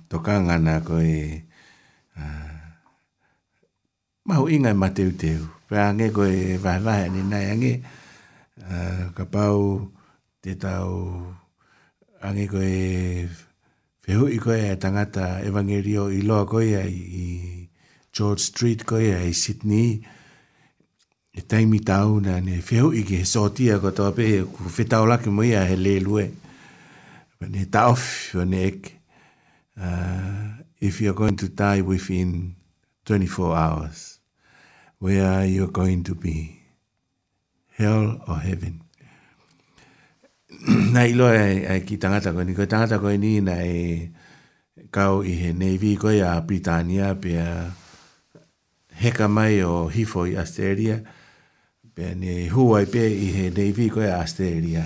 tokanga 0.07 0.55
na 0.63 0.79
koe, 0.87 1.13
eh, 2.15 2.51
mahu 4.25 4.47
inga 4.55 4.71
i 4.71 4.79
mateu 4.81 5.11
teu. 5.19 5.41
Pea 5.67 5.91
nge 5.93 6.07
koe 6.17 6.55
vahe 6.63 6.79
vahe 6.87 7.05
ni 7.11 7.21
nai 7.31 7.45
ange, 7.51 7.73
eh, 8.71 9.03
ka 9.17 9.23
pau 9.33 9.59
te 10.41 10.55
tau, 10.63 10.87
ange 12.23 12.45
koe 12.53 12.71
Fehu 14.05 14.27
i 14.29 14.37
koea 14.37 14.75
tangata 14.75 15.39
evangelio 15.41 16.11
i 16.13 16.21
loa 16.21 16.45
koea 16.45 16.81
i 16.87 17.67
George 18.17 18.43
Street 18.43 18.83
koea 18.85 19.23
i 19.25 19.33
Sydney. 19.33 19.97
E 21.33 21.41
taimi 21.41 21.79
tauna 21.79 22.37
ne 22.41 22.59
fehu 22.61 22.91
i 22.93 23.01
ke 23.03 23.23
sotia 23.25 23.79
ko 23.81 23.91
toa 23.91 24.11
pe 24.13 24.43
ku 24.45 24.69
fetau 24.69 25.07
laki 25.09 25.29
mo 25.33 25.43
ia 25.43 25.65
he 25.65 25.75
lelue. 25.75 26.27
Ne 27.49 27.65
taof 27.65 28.05
ne 28.45 28.61
ek. 28.67 28.91
Uh, 29.77 30.61
if 30.79 31.01
you're 31.01 31.17
going 31.17 31.35
to 31.37 31.49
die 31.49 31.81
within 31.81 32.55
24 33.05 33.55
hours, 33.57 34.19
where 34.99 35.25
are 35.25 35.45
you 35.45 35.67
going 35.67 36.03
to 36.03 36.15
be, 36.15 36.61
hell 37.75 38.21
or 38.27 38.37
heaven. 38.39 38.84
na 40.93 41.05
ilo 41.05 41.29
e, 41.29 41.61
e 41.69 41.79
ki 41.85 41.97
tangata 42.01 42.31
koe 42.33 42.45
ni 42.45 42.53
koe 42.57 42.65
tangata 42.65 42.97
koe 42.99 43.17
ni 43.21 43.37
na 43.41 43.55
e 43.61 44.09
kau 44.91 45.21
i 45.21 45.33
he 45.39 45.51
Navy 45.53 45.95
koe 45.95 46.17
a 46.25 46.41
Britania 46.41 47.13
pe 47.21 47.35
a 47.37 47.71
heka 49.01 49.27
mai 49.29 49.61
o 49.61 49.87
hifo 49.93 50.25
i 50.25 50.33
Asteria 50.39 50.97
pe 51.93 52.09
a 52.11 52.15
ne 52.15 52.49
huwai 52.49 52.85
pe 52.91 53.03
i 53.11 53.29
he 53.35 53.49
Navy 53.53 53.89
koe 53.93 54.07
a 54.09 54.19
Asteria 54.23 54.85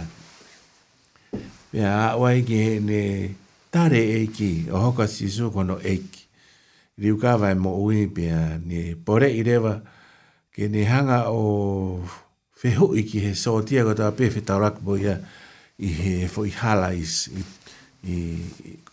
pe 1.71 1.83
a 1.85 1.93
awai 2.11 2.43
ki 2.43 2.57
he 2.65 2.79
ne 2.83 3.01
tare 3.71 4.01
eiki 4.19 4.67
o 4.73 4.79
hoka 4.89 5.07
sisu 5.07 5.51
kono 5.55 5.79
eiki 5.83 6.25
riu 6.99 7.17
kawa 7.19 7.51
e 7.55 7.55
mo 7.63 7.71
ui 7.85 8.07
pe 8.07 8.29
a 8.35 8.45
ne 8.65 8.95
pore 9.05 9.31
i 9.39 9.43
rewa 9.47 9.77
ke 10.53 10.67
ne 10.67 10.83
hanga 10.83 11.21
o 11.31 12.01
fehu 12.61 12.95
iki 12.99 13.19
he 13.29 13.37
sotia 13.47 13.85
kota 13.87 14.11
pe 14.11 14.27
fe 14.33 14.41
taurak 14.43 14.81
boi 14.83 15.05
a 15.15 15.21
i 15.79 15.87
he 15.87 16.27
foi 16.27 16.49
halais 16.51 17.27
i, 17.27 17.43
i 18.11 18.15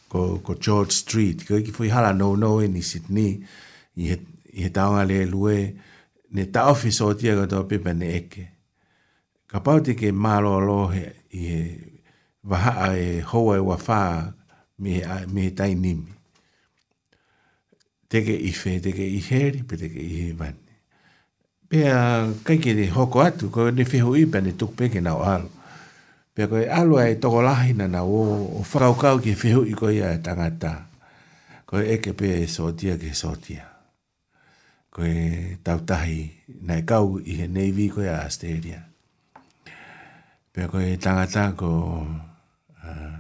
ko, 0.08 0.38
ko 0.44 0.54
George 0.54 0.94
Street 0.94 1.42
ko 1.48 1.58
ki 1.58 1.72
foi 1.74 1.88
hala 1.90 2.12
no 2.14 2.34
no 2.38 2.58
e 2.62 2.68
in 2.68 2.78
Sydney 2.82 3.40
i 3.98 4.08
he 4.10 4.16
i 4.56 4.62
he 4.62 4.70
taonga 4.70 5.02
le 5.08 5.24
lue 5.26 5.58
ne 6.32 6.44
ta 6.54 6.68
office 6.70 7.02
o 7.04 7.12
tia 7.14 7.34
gato 7.34 7.64
pepe 7.66 7.92
ne 7.94 8.10
eke 8.18 8.44
ka 9.50 9.60
pau 9.66 9.82
te 9.82 9.94
ke 9.98 10.12
malo 10.12 10.54
alo 10.60 10.80
he 10.94 11.02
i 11.38 11.48
he 11.48 11.62
waha 12.46 12.72
a 12.84 12.90
e 12.96 13.18
hoa 13.32 13.56
e 13.58 13.66
wafa 13.66 13.98
me, 14.78 15.02
me 15.32 15.40
he 15.48 15.50
tai 15.58 15.72
nimi 15.74 16.14
teke 18.14 18.32
i 18.50 18.54
fe 18.60 18.78
teke 18.86 19.02
i 19.02 19.18
heri 19.30 19.62
pe 19.68 19.76
teke 19.82 19.98
i 20.06 20.14
he 20.22 20.30
vane 20.32 20.62
pe 21.68 21.82
a 21.90 22.00
kai 22.46 22.58
ke 22.62 22.74
de 22.78 22.86
hoko 22.94 23.20
atu 23.26 23.50
ko 23.50 23.70
ne 23.74 23.84
feho 23.90 24.14
i 24.22 24.24
pa 24.30 24.40
ne 24.44 24.52
tuk 24.60 24.76
peke 24.78 25.00
nao 25.02 25.24
alo 25.34 25.50
pe 26.36 26.44
ko 26.52 26.60
alu 26.60 27.00
ai 27.00 27.16
to 27.16 27.32
na 27.40 27.86
na 27.88 28.04
o 28.04 28.20
o 28.60 28.60
fau 28.60 28.92
kau 29.00 29.16
ki 29.24 29.32
fehu 29.32 29.64
i 29.64 29.72
ko 29.72 29.88
ia 29.88 30.20
tangata 30.20 30.84
ko 31.64 31.80
e 31.80 31.96
ke 31.96 32.12
pe 32.12 32.44
so 32.44 32.76
ke 32.76 32.92
sotia. 33.16 33.40
tia 33.64 33.66
ko 34.92 35.00
e 35.08 36.16
na 36.60 36.74
e 36.76 36.84
kau 36.84 37.16
i 37.24 37.40
he 37.40 37.46
nevi 37.48 37.88
ko 37.88 38.04
ia 38.04 38.20
asteria 38.20 38.84
pe 40.52 40.60
ko 40.68 40.76
tangata 41.00 41.56
ko 41.56 42.04
uh, 42.84 43.16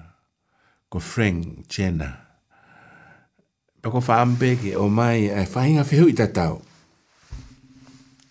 ko 0.84 0.98
frank 1.00 1.72
chena 1.72 2.12
pe 3.80 3.86
ko 3.88 4.04
faampe 4.04 4.60
ki 4.60 4.76
o 4.76 4.92
mai 4.92 5.32
e 5.32 5.48
fahinga 5.48 5.88
fehu 5.88 6.12
i 6.12 6.18
tatau 6.20 6.60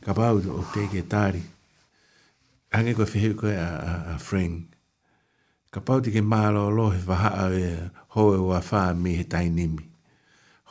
kapau 0.06 0.38
o 0.45 0.62
te 0.78 0.86
ke 0.93 1.02
tari 1.02 1.43
Ange 2.76 2.91
ko 2.91 3.08
fihiko 3.08 3.48
a, 3.56 3.67
a, 3.89 3.91
a 4.13 4.15
friend 4.19 4.75
ka 5.76 5.84
pau 5.84 6.00
te 6.00 6.08
ke 6.16 6.24
mālo 6.24 6.70
lohi 6.72 7.02
whahaa 7.10 7.50
e 7.52 7.92
hoa 8.16 8.40
ua 8.40 8.60
whaa 8.64 8.94
mi 8.96 9.18
he 9.20 9.24
tainimi. 9.34 9.84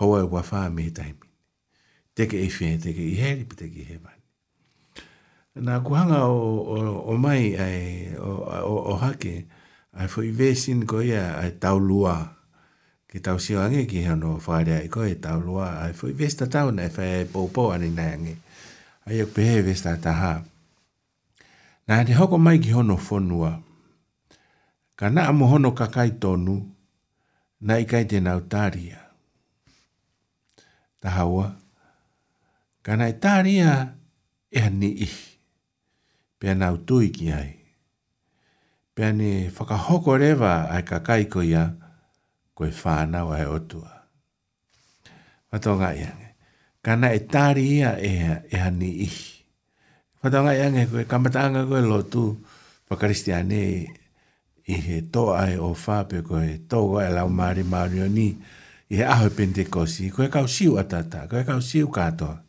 Hoa 0.00 0.22
ua 0.24 0.40
whaa 0.50 0.68
mi 0.72 0.86
he 0.88 0.92
tainimi. 0.98 1.28
Teke 2.16 2.40
i 2.40 2.48
whene, 2.48 2.78
teke 2.80 3.04
i 3.04 3.14
heri, 3.20 3.44
pa 3.44 3.52
teke 3.58 3.82
i 3.82 3.88
he 3.88 3.96
vani. 4.00 4.22
Nā 5.66 5.76
kuhanga 5.84 6.22
o, 6.24 6.38
o, 7.04 7.14
mai 7.20 7.52
ai, 7.60 7.82
o, 8.18 8.30
o, 8.64 8.78
o 8.94 8.94
hake, 9.04 9.34
ai 10.00 10.08
fo 10.10 10.24
i 10.24 10.32
vesin 10.40 10.86
ko 10.88 11.02
ia 11.04 11.34
ai 11.42 11.52
tau 11.60 11.76
lua. 11.82 12.16
Ke 13.10 13.20
tau 13.22 13.36
sio 13.42 13.60
ange 13.62 13.84
ki 13.90 14.06
hano 14.08 14.38
whaarea 14.46 14.80
i 14.86 14.88
koe 14.96 15.12
tau 15.26 15.42
lua. 15.44 15.68
Ai 15.84 15.92
fo 15.92 16.08
i 16.08 16.16
vesta 16.16 16.48
tau 16.48 16.70
nei 16.78 16.88
whae 16.88 17.20
ai 17.20 17.28
poupo 17.34 17.68
ane 17.76 17.92
nai 17.92 18.08
ange. 18.16 18.34
Ai 19.10 19.20
ok 19.26 19.36
pehe 19.36 19.74
ta 19.84 19.94
taha. 20.08 20.34
Nā 21.92 22.00
te 22.08 22.16
hoko 22.16 22.40
mai 22.40 22.56
ki 22.58 22.72
hono 22.72 22.96
fonua. 22.96 23.52
Nā 23.58 23.63
ka 24.98 25.06
naa 25.14 25.32
mohono 25.38 25.70
ka 25.78 25.86
kai 25.94 26.10
tonu, 26.22 26.56
na 27.66 27.72
i 27.82 27.86
kai 27.90 28.04
tēnau 28.10 28.40
tāria. 28.52 28.98
Ta 31.02 31.08
hawa, 31.20 31.46
ka 32.86 32.92
nai 33.00 33.12
tāria 33.24 33.70
e 34.48 34.62
ni 34.78 34.90
i, 35.04 35.08
pia 36.38 36.54
nau 36.54 36.74
tui 36.86 37.08
ki 37.16 37.26
ai. 37.40 37.50
Pia 38.94 39.08
ne 39.12 39.30
whakahoko 39.56 40.12
rewa 40.22 40.54
ai 40.74 40.82
ka 40.88 40.98
kai 41.06 41.22
ko 41.32 41.40
ia, 41.42 41.64
koe 42.54 42.70
whānau 42.80 43.28
ai 43.36 43.46
otua. 43.56 43.90
Matonga 45.50 45.90
iange, 46.00 46.28
ka 46.84 46.94
nai 46.94 47.18
tāria 47.32 47.96
e, 47.98 48.12
e 48.56 48.70
ni 48.78 48.90
i. 49.02 49.10
Matonga 50.22 50.54
iange, 50.54 50.86
koe 50.94 51.04
kamatanga 51.10 51.66
koe 51.68 51.82
lotu, 51.90 52.24
pa 52.86 52.94
kristiane 53.00 53.62
e, 53.74 53.90
i 54.66 54.74
he 54.80 54.98
toa 55.12 55.44
e 55.52 55.56
o 55.60 55.76
whape 55.76 56.24
ko 56.24 56.40
he 56.40 56.56
toa 56.68 57.04
e 57.04 57.10
lau 57.12 57.28
maari 57.28 57.62
maari 57.68 58.00
o 58.00 58.08
ni 58.08 58.32
i 58.88 58.94
he 58.96 59.04
aho 59.04 59.28
pentekosi 59.36 60.08
ko 60.14 60.24
e 60.24 60.28
kau 60.32 60.48
siu 60.48 60.80
atata 60.80 61.28
ko 61.28 61.36
e 61.40 61.44
kau 61.48 61.60
siu 61.60 61.92
katoa 61.92 62.40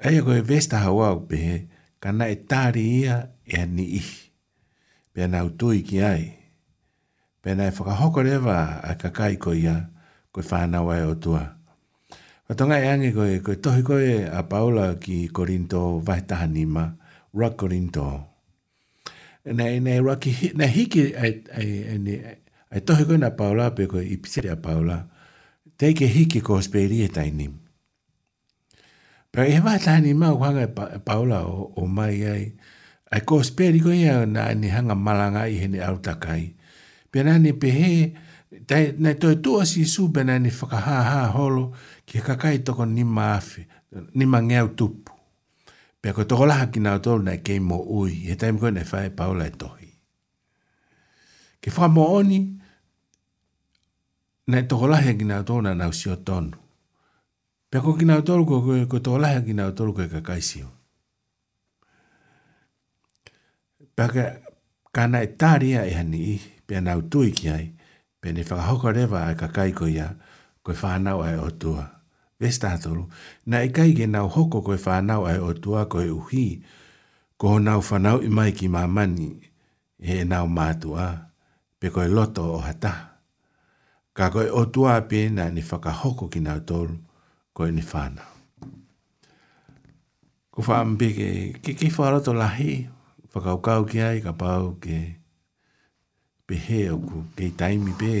e 0.00 0.24
ko 0.24 0.32
e 0.32 0.40
vesta 0.40 0.80
hawa 0.80 1.12
o 1.16 1.20
pehe 1.28 1.68
ka 2.00 2.08
na 2.16 2.24
e 2.32 2.40
tari 2.40 3.04
ia 3.04 3.28
e 3.44 3.64
ni 3.68 3.86
i 4.00 4.04
pe 5.12 5.28
na 5.28 5.44
utui 5.44 5.84
ki 5.84 6.00
ai 6.00 6.24
pe 7.44 7.52
na 7.52 7.68
e 7.68 7.72
whakahoko 7.76 8.24
rewa 8.24 8.80
a 8.80 8.96
kakai 8.96 9.36
ko 9.36 9.52
ia 9.52 9.92
ko 10.32 10.40
e 10.40 10.46
whanau 10.48 10.88
ai 10.88 11.04
o 11.04 11.20
tua 11.20 11.44
ko 12.48 12.56
tonga 12.56 12.80
e 12.80 12.88
ange 12.88 13.12
ko 13.12 13.28
e 13.28 13.44
ko 13.44 13.52
e 13.52 13.60
tohi 13.60 13.84
ko 13.84 14.00
a 14.32 14.40
paula 14.48 14.96
ki 14.96 15.28
korinto 15.36 16.00
vahetaha 16.00 16.48
nima 16.48 16.96
rock 17.36 17.60
korinto 17.60 18.08
korinto 18.08 18.32
nei 19.52 19.80
nei 19.80 20.00
raki 20.00 20.52
na 20.56 20.64
hiki 20.66 21.12
ai 21.16 21.44
ai 21.56 21.68
ni 22.00 22.16
ai 22.72 22.80
to 22.80 22.96
hiko 22.96 23.16
na 23.20 23.30
paula 23.36 23.70
pe 23.76 23.84
ko 23.86 24.00
i 24.00 24.16
pisi 24.16 24.40
a 24.48 24.56
paula 24.56 25.04
te 25.78 25.92
ke 25.92 26.06
hiki 26.08 26.40
ko 26.40 26.60
speria 26.64 27.04
e 27.04 27.08
tai 27.12 27.30
ni 27.30 27.46
pe 29.32 29.40
e 29.56 29.60
va 29.64 29.74
tai 29.78 29.98
e 30.00 30.00
ni 30.08 30.12
ma 30.16 30.32
kwa 30.36 30.50
paula 31.04 31.38
o, 31.44 31.72
o 31.76 31.84
mai 31.86 32.24
ai 32.24 32.44
ai 33.12 33.20
ko 33.28 33.42
speri 33.44 33.78
ko 33.84 33.90
ia 33.92 34.24
na 34.26 34.48
ni 34.56 34.68
hanga 34.72 34.94
malanga 34.96 35.44
i 35.46 35.56
hene 35.60 35.78
au 35.84 35.98
takai 36.00 36.56
pe 37.12 37.20
na 37.22 37.36
ni 37.38 37.52
pe 37.52 37.68
he 37.78 37.92
tai 38.68 38.94
na 38.98 39.12
to 39.14 39.28
to 39.44 39.60
si 39.68 39.84
su 39.84 40.08
be 40.08 40.22
na 40.24 40.38
ni 40.40 40.48
faka 40.50 40.78
ha 40.80 40.96
ha 41.10 41.20
holo 41.36 41.76
ki 42.08 42.18
kakai 42.24 42.64
to 42.64 42.72
ko 42.72 42.84
ni 42.88 43.04
mafi 43.04 43.60
ni 44.16 44.24
mangeu 44.26 44.68
tupu 44.78 45.03
Pea 46.04 46.12
koe 46.12 46.24
toko 46.28 46.44
laha 46.46 46.66
ki 46.68 46.80
nao 46.84 46.98
tolu 47.00 47.22
nai 47.24 47.38
kei 47.40 47.60
mo 47.68 47.78
ui, 47.98 48.12
he 48.28 48.34
taim 48.36 48.58
koe 48.60 48.68
nai 48.70 48.82
whae 48.90 49.08
paula 49.20 49.44
e 49.48 49.52
tohi. 49.60 49.86
Ke 51.64 51.72
wha 51.76 51.86
mo 51.88 52.04
oni, 52.18 52.40
nai 54.52 54.62
toko 54.68 54.86
laha 54.92 55.14
ki 55.20 55.24
nao 55.30 55.42
tolu 55.48 55.62
nai 55.64 55.72
nao 55.78 55.92
si 55.96 56.10
o 56.12 56.16
tonu. 56.28 56.58
Pea 57.70 57.80
koe 57.80 57.96
ki 57.98 58.04
nao 58.10 58.20
tolu 58.20 58.44
koe 58.50 58.60
koe 58.66 58.84
koe 58.90 59.00
toko 59.08 59.18
laha 59.24 59.40
ki 59.48 59.56
nao 59.56 59.72
tolu 59.78 59.94
koe 59.96 60.08
ka 60.12 60.20
kaisio. 60.28 60.68
Pea 63.96 64.08
koe 64.12 64.28
ka 64.92 65.06
nai 65.16 65.26
tāria 65.40 65.88
e 65.88 65.96
hani 66.02 66.20
i, 66.36 66.38
pea 66.66 66.84
nao 66.84 67.00
tui 67.00 67.32
ki 67.40 67.48
ai, 67.56 67.64
pea 68.20 68.32
ni 68.36 68.44
whakahoko 68.44 68.92
rewa 69.00 69.24
ai 69.32 69.40
ka 69.40 69.48
kai 69.56 69.72
ia, 69.96 70.12
koe 70.62 70.76
whanau 70.82 71.24
ai 71.24 71.38
o 71.48 71.50
tua. 71.50 71.88
Pea 71.88 72.02
Vestatolu, 72.44 73.04
na 73.48 73.56
e 73.64 73.68
kai 73.74 73.94
ge 73.96 74.04
nau 74.14 74.26
hoko 74.34 74.60
koe 74.66 74.76
whanau 74.84 75.22
ai 75.30 75.40
o 75.40 75.50
tua 75.62 75.82
koe 75.92 76.04
uhi, 76.20 76.46
ko 77.40 77.54
ho 77.56 77.58
nau 77.66 77.80
whanau 77.88 78.18
i 78.20 78.28
mai 78.36 78.50
ki 78.58 78.66
mamani, 78.74 79.28
he 80.06 80.14
e 80.22 80.26
nau 80.32 80.44
mātua, 80.58 81.06
pe 81.80 81.88
koe 81.94 82.04
loto 82.16 82.44
o 82.58 82.60
hata. 82.66 82.92
Ka 84.16 84.28
koe 84.36 84.44
o 84.60 84.64
tua 84.74 85.00
pe 85.10 85.22
na 85.36 85.48
ni 85.56 85.64
whakahoko 85.70 86.28
ki 86.32 86.42
nau 86.46 86.60
tolu, 86.68 86.98
koe 87.56 87.70
ni 87.72 87.80
whanau. 87.90 88.28
Ko 90.52 90.60
whaampe 90.68 91.08
ki 91.16 91.28
ki 91.64 91.88
ke 91.88 91.90
roto 92.12 92.36
lahi, 92.42 92.84
whakaukau 93.32 93.88
ki 93.88 94.02
ai, 94.12 94.20
ka 94.20 94.32
pau 94.36 94.76
ke, 94.84 95.00
pe 96.46 96.60
he 96.68 96.80
o 96.92 96.98
ku, 97.08 97.24
ke 97.40 97.54
taimi 97.56 97.96
pe, 97.98 98.14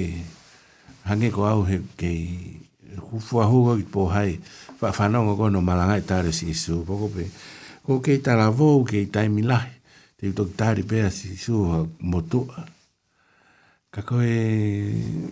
hange 1.12 1.28
ko 1.30 1.44
au 1.44 1.60
he 1.68 1.78
kei 2.00 2.63
fua 3.00 3.44
hoga 3.46 3.78
ki 3.80 3.86
po 3.88 4.06
hai 4.10 4.38
fa 4.78 4.92
fa 4.94 5.08
no 5.08 5.24
go 5.34 5.48
no 5.48 5.60
malanga 5.60 5.98
ta 6.02 6.20
re 6.22 6.32
si 6.32 6.54
su 6.54 6.82
poco 6.86 7.08
pe 7.10 7.24
ko 7.84 8.00
ke 8.00 8.18
ta 8.22 8.34
la 8.38 8.48
vo 8.50 8.82
ke 8.84 9.06
ta 9.10 9.22
mi 9.28 9.42
la 9.42 9.60
te 10.18 10.30
to 10.34 10.46
ta 10.52 10.72
ri 10.74 10.82
pe 10.82 11.10
si 11.10 11.36
su 11.36 11.54
mo 12.00 12.20
to 12.26 12.46
ka 13.94 14.02
ko 14.02 14.18
e 14.18 14.38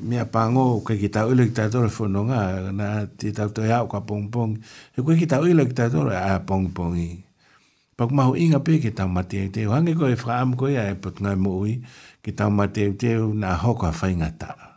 me 0.06 0.16
apango 0.22 0.80
ke 0.86 0.94
ki 0.98 1.10
ta 1.10 1.26
o 1.26 1.34
le 1.34 1.50
ta 1.50 1.66
telefono 1.66 2.30
nga 2.30 2.70
na 2.70 2.86
ti 3.06 3.34
ta 3.34 3.50
to 3.50 3.66
ya 3.66 3.82
ka 3.86 4.06
pong 4.06 4.30
pong 4.30 4.52
e 4.94 4.98
ko 5.02 5.10
ki 5.18 5.26
ta 5.26 5.42
o 5.42 5.46
le 5.46 5.66
ta 5.74 5.90
tole 5.90 6.14
a 6.14 6.38
pong 6.42 6.70
pong 6.70 6.94
i 6.98 7.10
pa 7.98 8.06
ma 8.08 8.30
ho 8.30 8.32
inga 8.38 8.62
pe 8.62 8.78
ke 8.78 8.94
ta 8.94 9.04
ma 9.10 9.26
ti 9.26 9.42
te 9.50 9.66
hange 9.66 9.98
ko 9.98 10.06
e 10.06 10.14
fra 10.18 10.42
am 10.42 10.54
ko 10.58 10.70
ya 10.70 10.86
e 10.86 10.94
pot 10.94 11.18
nga 11.18 11.34
mo 11.34 11.66
i 11.66 11.82
ki 12.22 12.30
ta 12.38 12.46
ma 12.48 12.70
te 12.70 12.86
te 12.94 13.18
na 13.18 13.58
ho 13.58 13.72
ka 13.74 13.90
fa 13.90 14.06
inga 14.10 14.30
ta 14.38 14.71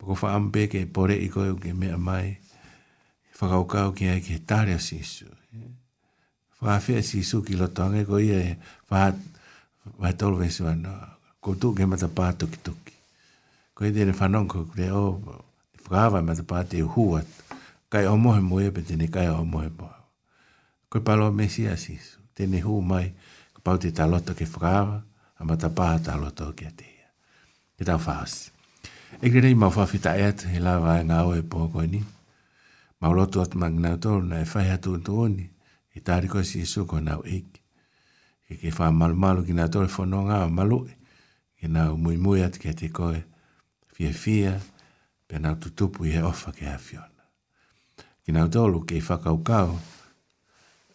Pako 0.00 0.16
wha 0.16 0.28
ampe 0.32 0.64
ke 0.72 0.86
pore 0.88 1.12
i 1.20 1.28
koe 1.28 1.52
ke 1.60 1.74
mea 1.76 1.98
mai. 2.00 2.32
Whakau 3.36 3.68
kau 3.68 3.92
ki 3.92 4.08
ai 4.08 4.20
ke 4.24 4.40
tare 4.48 4.78
si 4.80 5.00
isu. 5.04 5.28
Wha 6.64 6.80
fia 6.80 7.04
si 7.04 7.20
isu 7.20 7.44
ki 7.44 7.56
loto 7.60 7.84
ange 7.84 8.08
ko 8.08 8.16
ia 8.16 8.40
e 8.40 8.56
wha 10.00 10.08
tolu 10.16 10.40
vesu 10.40 10.64
anō. 10.64 10.92
Ko 11.44 11.52
tu 11.60 11.72
ke 11.76 11.84
mata 11.84 12.08
pā 12.08 12.32
tuki 12.32 12.60
tuki. 12.64 12.96
Ko 13.76 13.84
i 13.84 13.92
tere 13.92 14.16
whanong 14.16 14.48
ko 14.48 14.64
kre 14.72 14.88
o 14.96 15.20
whakawa 15.84 16.24
mata 16.24 16.44
pā 16.48 16.64
te 16.64 16.80
hua. 16.80 17.20
Kai 17.92 18.06
o 18.08 18.16
mohe 18.16 18.40
moe 18.40 18.70
pe 18.72 18.80
tene 18.80 19.08
kai 19.12 19.28
o 19.28 19.44
mohe 19.44 19.68
moa. 19.68 20.00
Ko 20.88 21.00
i 21.00 21.04
palo 21.04 21.28
me 21.32 21.48
si 21.48 21.68
asi 21.68 21.98
Tene 22.34 22.60
hu 22.64 22.80
mai 22.80 23.10
ka 23.52 23.60
pau 23.60 23.76
te 23.76 23.92
taloto 23.92 24.32
ke 24.32 24.48
whakawa 24.48 24.96
a 25.36 25.40
mata 25.44 25.68
pā 25.68 26.00
taloto 26.00 26.52
ke 26.56 26.72
atea. 26.72 27.08
Ke 27.76 27.84
tau 27.84 28.00
whaasi. 28.00 28.48
E 29.18 29.28
kere 29.30 29.50
i 29.50 29.54
mau 29.54 29.70
whawhita 29.74 30.14
e 30.18 30.22
ate, 30.24 30.48
he 30.52 30.60
lawa 30.60 31.00
e 31.00 31.04
ngāo 31.08 31.34
e 31.36 31.42
pōko 31.42 31.82
ni. 31.90 32.02
Mau 33.00 33.12
loto 33.16 33.42
atu 33.42 33.58
mangina 33.58 33.96
tōru 33.98 34.24
na 34.28 34.40
e 34.44 34.46
whai 34.54 34.70
atu 34.76 34.94
atu 34.96 35.16
oni, 35.24 35.48
e 35.94 36.00
tāri 36.04 36.28
koe 36.30 36.44
si 36.44 36.62
isu 36.62 36.86
koe 36.86 37.00
nāo 37.02 37.24
eiki. 37.26 37.62
Ke 38.46 38.56
ke 38.60 38.70
wha 38.78 38.90
malu 38.92 39.14
malu 39.16 39.44
ki 39.46 39.52
nā 39.56 39.66
tōru 39.72 39.90
whono 39.96 40.22
ngā 40.28 40.38
o 40.46 40.50
malu 40.50 40.78
e, 40.86 40.94
ke 41.58 41.68
nāo 41.68 41.96
mui 41.96 42.16
mui 42.18 42.44
atu 42.44 42.62
ki 42.62 42.72
te 42.74 42.88
koe, 42.92 43.22
fia 43.92 44.12
fia, 44.12 44.54
pe 45.28 45.38
nāo 45.38 45.58
tutupu 45.60 46.06
i 46.06 46.14
he 46.14 46.22
ofa 46.24 46.52
ke 46.52 46.68
a 46.70 46.76
fiona. 46.78 47.26
Ki 48.22 48.36
nāo 48.36 48.46
tōru 48.52 48.84
ke 48.86 49.00
i 49.00 49.02
whakau 49.04 49.42
kau, 49.42 49.74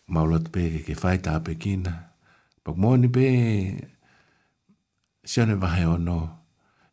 mau 0.08 0.23
loto 0.30 0.54
pe 0.56 0.69
ke 0.73 0.84
ke 0.88 0.95
whai 1.04 1.17
tāpe 1.19 1.58
kina, 1.60 1.97
pak 2.63 2.75
mōni 2.80 3.12
pe, 3.13 3.28
sione 5.25 5.58
vahe 5.60 5.86
o 5.89 5.97
noo, 5.97 6.30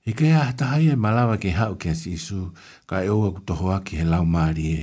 He 0.02 0.12
kea 0.12 0.34
atahai 0.50 0.90
e 0.92 0.96
malawa 0.98 1.38
ke 1.38 1.54
hau 1.54 1.78
kia 1.78 1.94
si 1.94 2.18
isu, 2.18 2.50
ka 2.90 3.06
e 3.06 3.10
oa 3.10 3.30
kutoho 3.30 3.70
aki 3.70 4.02
he 4.02 4.04
lau 4.04 4.26
maari 4.26 4.66
e. 4.74 4.82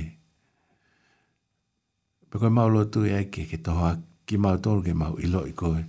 Pako 2.32 2.48
e 2.48 2.52
maulo 2.56 2.80
tu 2.88 3.04
e 3.04 3.12
aike 3.20 3.44
ke 3.44 3.58
toho 3.60 3.84
aki 3.92 4.34
mau 4.40 4.56
tolu 4.64 4.80
ke 4.80 4.92
mau 4.96 5.20
ilo 5.20 5.44
i 5.44 5.52
koe, 5.52 5.84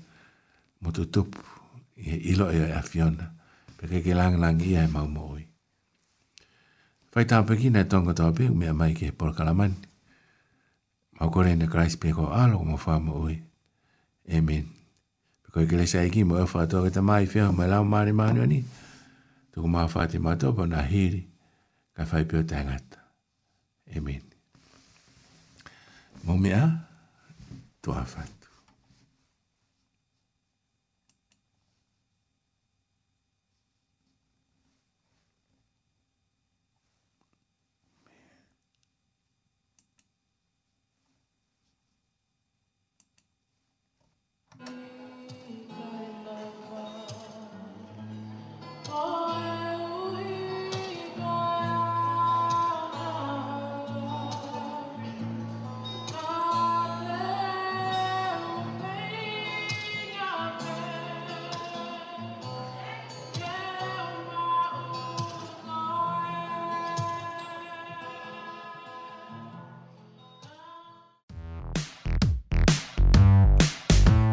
motu 0.83 1.07
tupu, 1.13 1.39
e 1.95 2.15
ilo 2.31 2.51
e 2.51 2.59
a 2.75 2.81
fiona, 2.83 3.27
peke 3.79 4.03
ke 4.03 4.11
langlang 4.19 4.59
ia 4.67 4.83
e 4.83 4.91
mau 4.91 5.07
mooi. 5.07 5.47
Fai 7.15 7.23
tau 7.23 7.47
peki 7.47 7.71
nei 7.71 7.87
tonga 7.91 8.11
tau 8.13 8.31
peku 8.35 8.51
mea 8.59 8.73
mai 8.75 8.91
ke 8.99 9.15
pola 9.15 9.31
kalamani. 9.31 9.79
Mau 11.19 11.31
kore 11.31 11.55
ne 11.55 11.67
kreis 11.71 11.95
peko 11.95 12.27
alo 12.35 12.59
mo 12.67 12.75
wha 12.83 12.95
mo 12.99 13.13
ui. 13.23 13.35
Amen. 14.27 14.65
Peko 15.43 15.63
i 15.63 15.67
kilesa 15.71 16.03
eki 16.03 16.27
mo 16.27 16.35
e 16.35 16.43
wha 16.43 16.67
toa 16.67 16.83
ke 16.85 16.91
ta 16.95 16.99
mai 17.01 17.23
fia 17.31 17.47
ho 17.47 17.51
mai 17.55 17.67
lau 17.71 17.83
maari 17.87 18.11
maanio 18.11 18.43
ni. 18.43 18.59
Amen 18.59 18.89
tuku 19.51 19.67
maafaa 19.75 20.07
te 20.11 20.17
matau 20.25 20.51
pa 20.57 20.63
nahiri, 20.71 21.21
ka 21.95 22.03
fai 22.09 22.23
pio 22.29 22.41
tangata. 22.53 22.99
Amen. 23.95 24.23
Mumia, 26.25 26.61
tuafati. 27.81 28.40